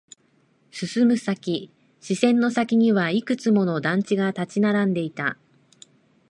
[0.71, 5.37] 進む先、視線の先にはいくつも団地が立ち並んでいた。